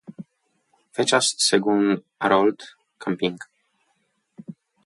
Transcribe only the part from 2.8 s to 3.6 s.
Camping.